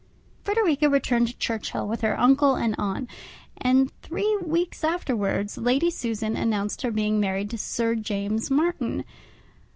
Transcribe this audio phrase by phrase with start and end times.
[0.43, 3.07] Frederica returned to Churchhill with her uncle and aunt;
[3.57, 9.03] and three weeks afterwards, Lady Susan announced her being married to Sir James Martin.